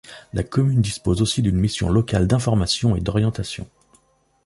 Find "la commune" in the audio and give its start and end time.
0.33-0.81